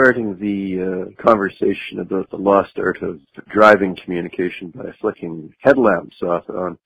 [0.00, 3.18] starting the uh, conversation about the lost art of
[3.50, 6.78] driving communication by flicking headlamps off on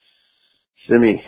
[0.88, 1.22] Simi.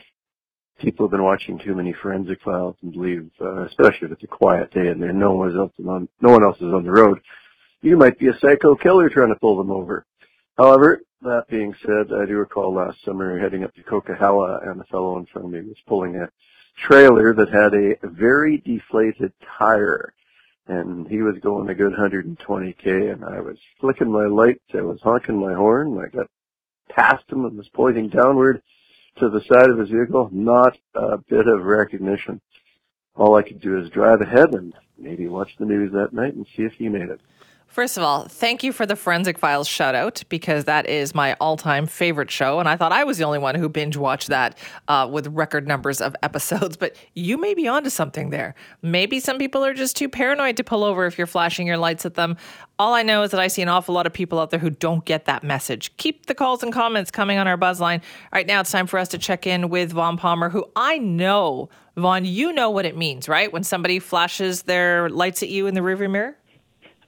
[0.81, 4.27] People have been watching too many forensic files and believe, uh, especially if it's a
[4.27, 7.21] quiet day and there no one else on, no one else is on the road,
[7.83, 10.07] you might be a psycho killer trying to pull them over.
[10.57, 14.85] However, that being said, I do recall last summer heading up to Coquihalla and a
[14.85, 16.31] fellow in front of me was pulling a
[16.89, 20.15] trailer that had a very deflated tire
[20.67, 25.01] and he was going a good 120k and I was flicking my lights, I was
[25.03, 26.29] honking my horn, I got
[26.89, 28.63] past him and was pointing downward
[29.19, 32.41] to the side of his vehicle, not a bit of recognition.
[33.17, 36.47] All I could do is drive ahead and maybe watch the news that night and
[36.57, 37.21] see if he made it.
[37.75, 41.35] First of all, thank you for the Forensic Files shout out because that is my
[41.41, 42.61] all time favorite show.
[42.61, 44.57] And I thought I was the only one who binge watched that
[44.87, 46.77] uh, with record numbers of episodes.
[46.77, 48.55] But you may be onto something there.
[48.81, 52.07] Maybe some people are just too paranoid to pull over if you're flashing your lights
[52.07, 52.37] at them.
[52.79, 54.71] All I know is that I see an awful lot of people out there who
[54.71, 55.97] don't get that message.
[55.97, 58.03] Keep the calls and comments coming on our buzz line.
[58.33, 61.71] Right now, it's time for us to check in with Vaughn Palmer, who I know,
[61.97, 63.53] Vaughn, you know what it means, right?
[63.53, 66.37] When somebody flashes their lights at you in the rearview mirror?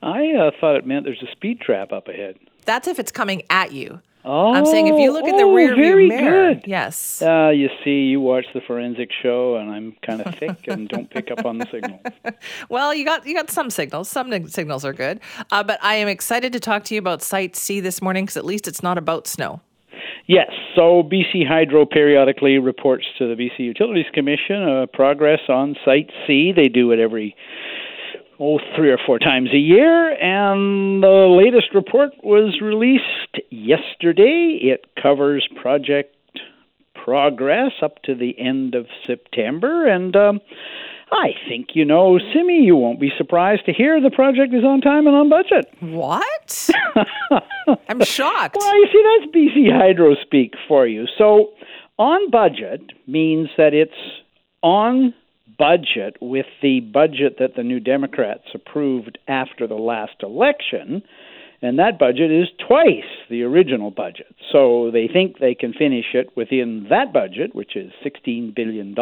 [0.02, 2.36] I uh, thought it meant there's a speed trap up ahead.
[2.64, 4.00] That's if it's coming at you.
[4.28, 6.54] Oh, I'm saying if you look in the oh, rear view mirror.
[6.54, 6.64] Good.
[6.66, 7.22] Yes.
[7.22, 11.08] Uh, you see, you watch the forensic show, and I'm kind of thick and don't
[11.08, 12.00] pick up on the signals.
[12.68, 14.08] Well, you got you got some signals.
[14.08, 15.20] Some signals are good.
[15.52, 18.36] Uh, but I am excited to talk to you about Site C this morning because
[18.36, 19.60] at least it's not about snow.
[20.26, 26.10] Yes, so BC Hydro periodically reports to the BC Utilities Commission uh, progress on Site
[26.26, 26.52] C.
[26.54, 27.36] They do it every
[28.38, 34.58] oh three or four times a year, and the latest report was released yesterday.
[34.62, 36.14] It covers project
[36.94, 40.40] progress up to the end of September, and um,
[41.12, 44.80] I think you know, Simi, you won't be surprised to hear the project is on
[44.80, 45.72] time and on budget.
[45.80, 46.70] What?
[47.88, 48.56] I'm shocked.
[48.58, 51.06] Well, you see, that's BC Hydro speak for you.
[51.16, 51.50] So,
[51.98, 53.92] on budget means that it's
[54.62, 55.14] on
[55.58, 61.02] budget with the budget that the New Democrats approved after the last election,
[61.62, 64.34] and that budget is twice the original budget.
[64.52, 68.94] So they think they can finish it within that budget, which is $16 billion,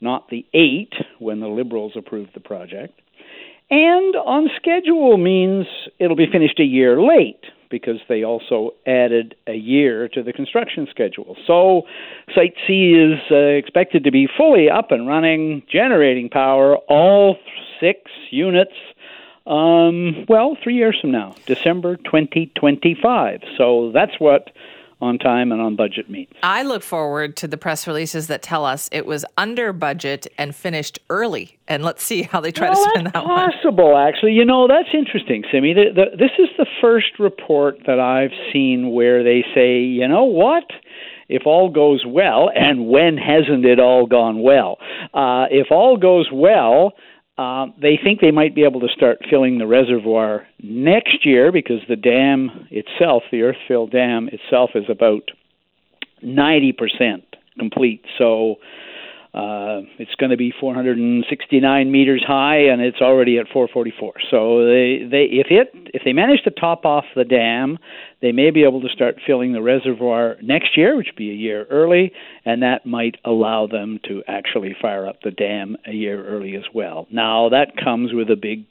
[0.00, 3.00] not the eight when the Liberals approved the project.
[3.70, 5.66] And on schedule means
[5.98, 7.40] it'll be finished a year late
[7.72, 11.36] because they also added a year to the construction schedule.
[11.46, 11.82] So
[12.32, 17.38] Site C is uh, expected to be fully up and running, generating power, all
[17.80, 17.98] six
[18.30, 18.74] units.
[19.46, 23.40] Um, well, three years from now, December 2025.
[23.58, 24.50] So that's what
[25.02, 26.30] on time and on budget means.
[26.44, 30.54] I look forward to the press releases that tell us it was under budget and
[30.54, 31.58] finished early.
[31.66, 33.50] And let's see how they try well, to spin that's that one.
[33.50, 34.32] possible, actually.
[34.32, 35.74] You know, that's interesting, Simi.
[35.74, 40.24] The, the, this is the first report that I've seen where they say, you know
[40.24, 40.64] what?
[41.28, 44.78] If all goes well, and when hasn't it all gone well?
[45.14, 46.92] Uh, if all goes well,
[47.38, 51.80] uh, they think they might be able to start filling the reservoir next year because
[51.88, 55.30] the dam itself, the Earthfill Dam itself, is about
[56.22, 57.22] 90%
[57.58, 58.04] complete.
[58.18, 58.56] So
[59.34, 64.12] uh, it's going to be 469 meters high, and it's already at 444.
[64.30, 67.78] So they, they, if it, if they manage to top off the dam,
[68.20, 71.34] they may be able to start filling the reservoir next year, which would be a
[71.34, 72.12] year early,
[72.44, 76.64] and that might allow them to actually fire up the dam a year early as
[76.74, 77.06] well.
[77.10, 78.66] Now that comes with a big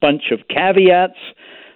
[0.00, 1.18] bunch of caveats.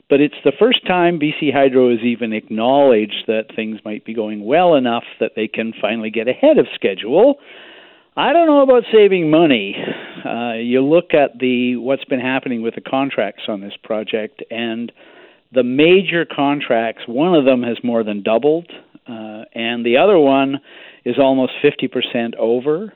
[0.08, 4.44] But it's the first time BC Hydro has even acknowledged that things might be going
[4.44, 7.38] well enough that they can finally get ahead of schedule.
[8.19, 9.77] I don't know about saving money.
[10.25, 14.91] Uh, you look at the what's been happening with the contracts on this project, and
[15.53, 17.03] the major contracts.
[17.06, 18.71] One of them has more than doubled,
[19.06, 20.60] uh, and the other one
[21.05, 22.94] is almost fifty percent over.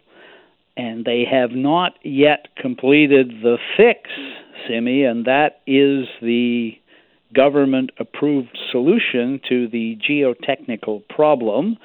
[0.76, 4.08] And they have not yet completed the fix,
[4.66, 6.70] Simi, and that is the
[7.34, 11.76] government approved solution to the geotechnical problem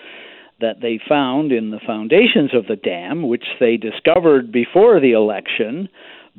[0.61, 5.89] that they found in the foundations of the dam, which they discovered before the election,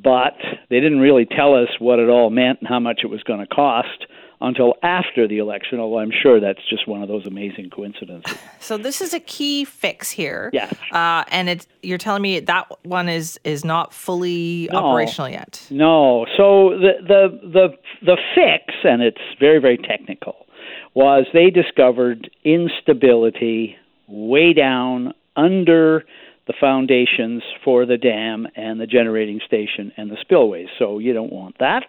[0.03, 0.37] but
[0.71, 3.41] they didn't really tell us what it all meant and how much it was going
[3.41, 4.07] to cost
[4.39, 8.37] until after the election, although I'm sure that's just one of those amazing coincidences.
[8.61, 10.51] So this is a key fix here.
[10.53, 10.75] Yes.
[10.91, 14.79] Uh, and it's you're telling me that one is is not fully No.
[14.79, 15.65] operational yet.
[15.71, 16.27] No.
[16.37, 17.69] So the the the
[18.05, 20.47] the fix, and it's very very technical,
[20.95, 23.77] was they discovered instability
[24.09, 26.05] way down under
[26.47, 30.69] the foundations for the dam and the generating station and the spillways.
[30.79, 31.85] So you don't want that.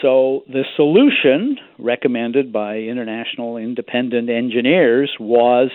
[0.00, 5.70] So the solution recommended by international independent engineers was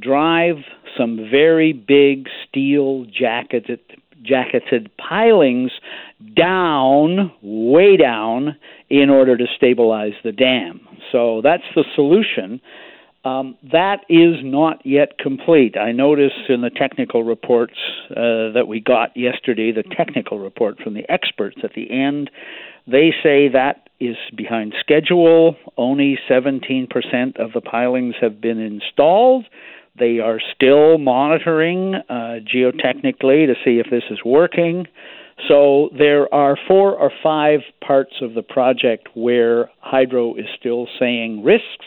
[0.00, 0.56] drive
[0.98, 3.80] some very big steel jacketed
[4.24, 5.70] jacketed pilings
[6.34, 8.56] down, way down,
[8.88, 10.80] in order to stabilize the dam.
[11.12, 12.60] So that's the solution.
[13.24, 15.78] Um, that is not yet complete.
[15.78, 17.78] I noticed in the technical reports
[18.10, 22.30] uh, that we got yesterday, the technical report from the experts at the end,
[22.86, 25.56] they say that is behind schedule.
[25.78, 26.88] Only 17%
[27.38, 29.46] of the pilings have been installed.
[29.98, 34.86] They are still monitoring uh, geotechnically to see if this is working.
[35.48, 41.42] So there are four or five parts of the project where Hydro is still saying
[41.42, 41.86] risks.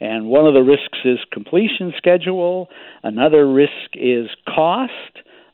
[0.00, 2.68] And one of the risks is completion schedule,
[3.02, 4.92] another risk is cost,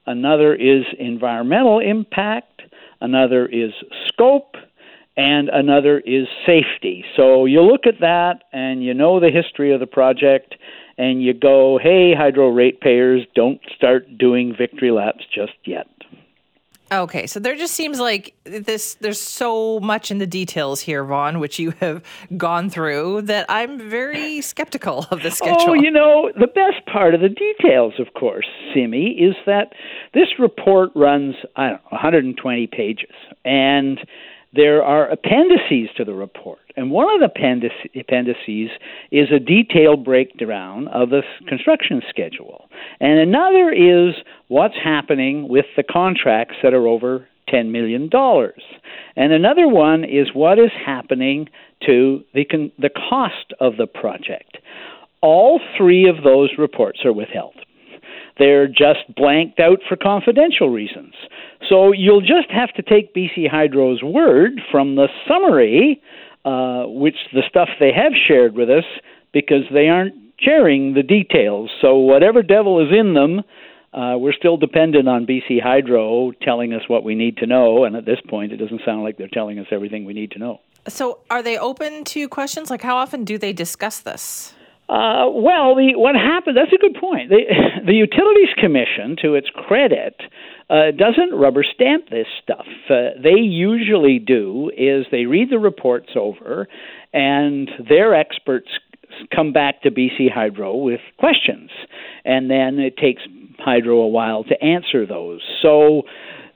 [0.06, 2.62] another is environmental impact,
[3.00, 3.72] another is
[4.08, 4.56] scope,
[5.16, 7.04] and another is safety.
[7.16, 10.54] So you look at that and you know the history of the project
[10.98, 15.86] and you go, hey, hydro ratepayers, don't start doing victory laps just yet.
[16.92, 18.94] Okay, so there just seems like this.
[19.00, 22.02] There's so much in the details here, Vaughn, which you have
[22.36, 25.70] gone through, that I'm very skeptical of the oh, schedule.
[25.70, 29.72] Oh, you know, the best part of the details, of course, Simi, is that
[30.12, 33.98] this report runs I don't know 120 pages, and
[34.54, 36.58] there are appendices to the report.
[36.76, 38.70] And one of the appendices
[39.10, 42.68] is a detailed breakdown of the construction schedule.
[43.00, 44.14] And another is
[44.48, 48.10] what's happening with the contracts that are over $10 million.
[49.16, 51.48] And another one is what is happening
[51.86, 54.58] to the, con- the cost of the project.
[55.20, 57.54] All three of those reports are withheld.
[58.38, 61.14] They're just blanked out for confidential reasons.
[61.72, 66.02] So you'll just have to take BC Hydro's word from the summary,
[66.44, 68.84] uh, which the stuff they have shared with us,
[69.32, 71.70] because they aren't sharing the details.
[71.80, 73.38] So whatever devil is in them,
[73.94, 77.96] uh, we're still dependent on BC Hydro telling us what we need to know, and
[77.96, 80.60] at this point, it doesn't sound like they're telling us everything we need to know.
[80.88, 82.68] So, are they open to questions?
[82.68, 84.52] Like, how often do they discuss this?
[84.88, 87.30] Uh, well, the, what happened, that's a good point.
[87.30, 87.44] The,
[87.86, 90.20] the Utilities Commission, to its credit,
[90.72, 92.66] uh, doesn't rubber stamp this stuff.
[92.88, 96.66] Uh, they usually do is they read the reports over,
[97.12, 98.68] and their experts
[99.34, 101.70] come back to BC Hydro with questions,
[102.24, 103.22] and then it takes
[103.58, 105.42] Hydro a while to answer those.
[105.60, 106.04] So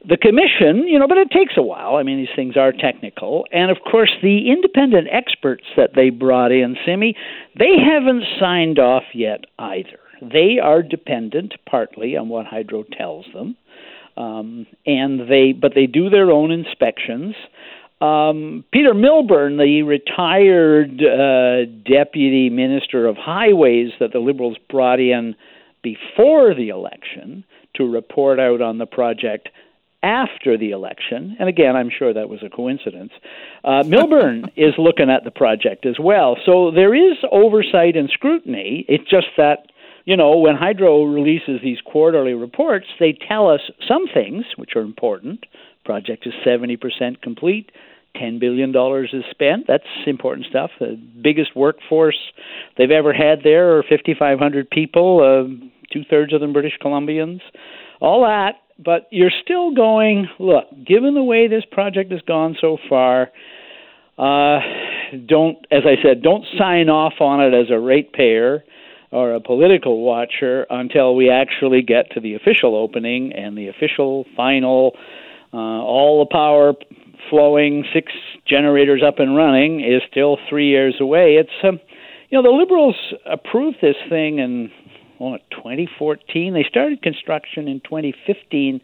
[0.09, 1.97] the commission, you know, but it takes a while.
[1.97, 3.45] I mean, these things are technical.
[3.53, 7.15] And of course, the independent experts that they brought in, Simi,
[7.59, 9.99] they haven't signed off yet either.
[10.23, 13.57] They are dependent partly on what Hydro tells them.
[14.17, 17.35] Um, and they, but they do their own inspections.
[18.01, 25.35] Um, Peter Milburn, the retired uh, deputy minister of highways that the Liberals brought in
[25.83, 29.49] before the election to report out on the project,
[30.03, 33.13] after the election, and again, I'm sure that was a coincidence,
[33.65, 36.37] uh, Milburn is looking at the project as well.
[36.47, 38.85] So there is oversight and scrutiny.
[38.89, 39.67] It's just that,
[40.07, 44.81] you know, when Hydro releases these quarterly reports, they tell us some things which are
[44.81, 45.45] important.
[45.85, 47.71] Project is 70% complete.
[48.17, 48.71] $10 billion
[49.13, 49.67] is spent.
[49.69, 50.71] That's important stuff.
[50.81, 52.17] The biggest workforce
[52.79, 57.41] they've ever had there are 5,500 people, uh, two thirds of them British Columbians.
[58.01, 62.77] All that but you're still going, look, given the way this project has gone so
[62.89, 63.31] far,
[64.19, 64.61] uh,
[65.27, 68.65] don't, as I said, don't sign off on it as a ratepayer
[69.11, 74.25] or a political watcher until we actually get to the official opening and the official
[74.37, 74.93] final,
[75.53, 76.75] uh, all the power
[77.31, 78.13] flowing, six
[78.47, 81.35] generators up and running is still three years away.
[81.35, 81.81] It's, um,
[82.31, 84.71] you know, the Liberals approved this thing in
[85.19, 86.53] well, 2014.
[86.53, 88.81] They started construction in 2015.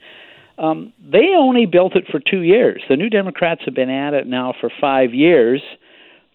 [0.58, 2.82] Um, they only built it for two years.
[2.88, 5.62] The New Democrats have been at it now for five years.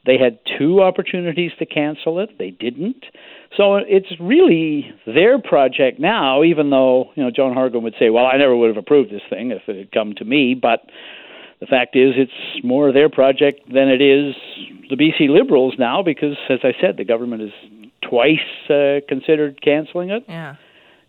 [0.06, 2.38] They had two opportunities to cancel it.
[2.38, 3.06] They didn't.
[3.56, 8.26] So it's really their project now, even though, you know, John Horgan would say, well,
[8.26, 10.54] I never would have approved this thing if it had come to me.
[10.54, 10.82] But
[11.60, 14.36] the fact is, it's more their project than it is
[14.90, 17.52] the BC Liberals now because, as I said, the government is
[18.08, 20.24] twice uh, considered canceling it.
[20.28, 20.56] Yeah.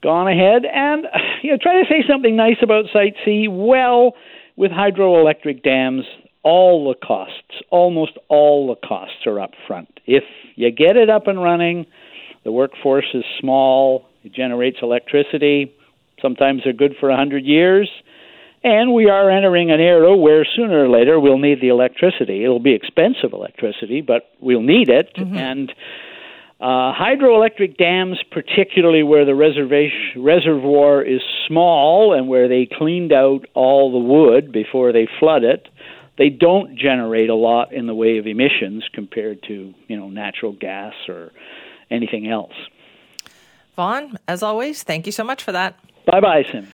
[0.02, 1.06] Gone ahead and
[1.42, 3.46] you know try to say something nice about Site C.
[3.48, 4.14] Well,
[4.56, 6.04] with hydroelectric dams,
[6.42, 10.00] all the costs, almost all the costs are up front.
[10.06, 10.24] If
[10.56, 11.86] you get it up and running,
[12.48, 15.74] the workforce is small, it generates electricity,
[16.20, 17.90] Sometimes they're good for a hundred years.
[18.64, 22.42] And we are entering an era where sooner or later we'll need the electricity.
[22.42, 25.14] It'll be expensive electricity, but we'll need it.
[25.16, 25.36] Mm-hmm.
[25.36, 25.72] And
[26.60, 33.46] uh, hydroelectric dams, particularly where the reservation, reservoir is small and where they cleaned out
[33.54, 35.68] all the wood before they flood it,
[36.18, 40.50] they don't generate a lot in the way of emissions compared to you know natural
[40.52, 41.30] gas or
[41.90, 42.54] anything else.
[43.76, 45.78] Vaughn, as always, thank you so much for that.
[46.04, 46.66] Bye bye, Sim.